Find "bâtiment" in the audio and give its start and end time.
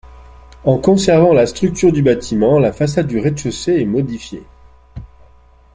2.01-2.57